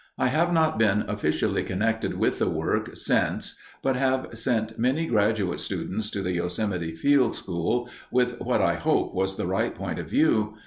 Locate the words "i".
0.17-0.29, 8.63-8.73